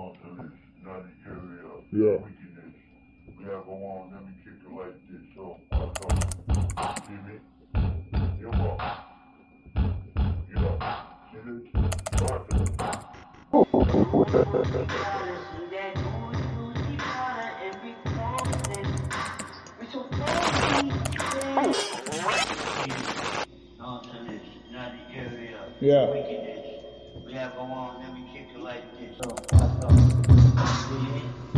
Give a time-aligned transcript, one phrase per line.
[0.00, 0.52] onto this
[0.82, 2.16] nutty area of Yeah.
[2.24, 2.74] wickedness.
[3.36, 5.24] We have go on, let me kick it like this.
[5.34, 6.08] So, so,
[7.06, 7.36] see me?
[8.40, 8.80] You walk.
[10.48, 10.78] Get up.
[11.32, 11.64] See this?
[12.22, 12.70] Watch it.
[25.80, 26.59] Yeah.
[27.30, 29.16] We have go on, let me kick it like this.
[29.22, 29.30] So,
[29.80, 31.49] so,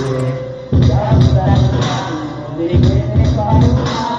[0.00, 0.40] Thank
[4.04, 4.09] you.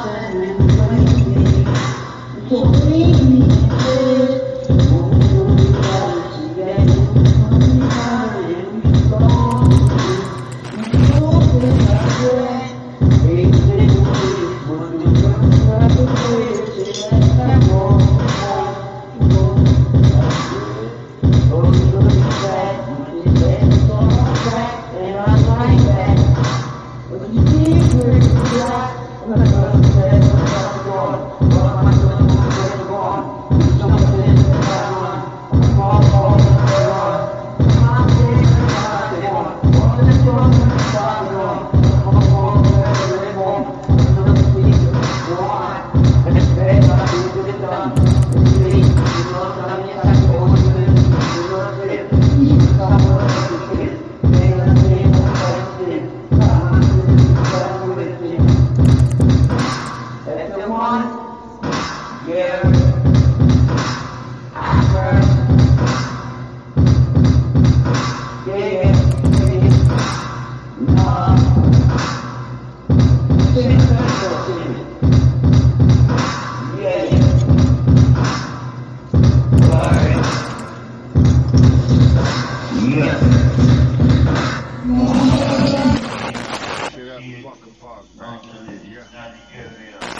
[29.28, 29.81] 那 那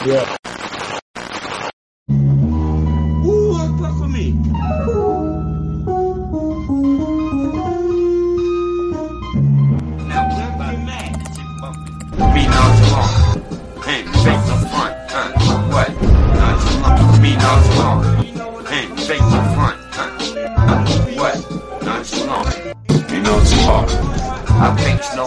[0.04, 0.36] Yeah.
[3.24, 5.01] Ooh, fuck with me.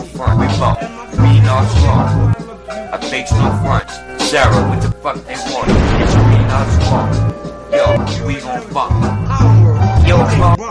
[0.06, 0.40] Front.
[0.40, 0.82] We bump.
[1.22, 2.36] Me nonchalant.
[2.70, 3.90] I fakes no front.
[4.22, 5.70] Sarah, what the fuck they want?
[6.02, 7.36] It's me nonchalant.
[7.72, 7.86] Yo,
[8.26, 8.94] we gon' bump.
[10.08, 10.62] Yo, bump.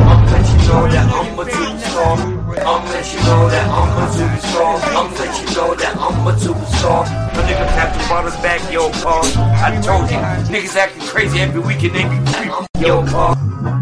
[0.00, 2.16] I'ma let you know that I'm a superstar.
[2.60, 4.74] I'ma let you know that I'm a superstar.
[4.90, 7.02] I'ma let you know that I'm a superstar.
[7.34, 9.24] My nigga packed the bottles back, yo, Paul.
[9.24, 10.18] I told you,
[10.52, 13.79] niggas acting crazy every weekend, they be yo, Paul.